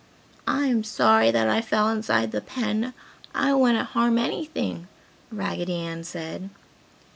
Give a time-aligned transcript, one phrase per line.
[0.47, 2.95] "I am sorry that I fell inside the pen,
[3.35, 4.87] I wouldn't harm anything,"
[5.31, 6.49] Raggedy Ann said.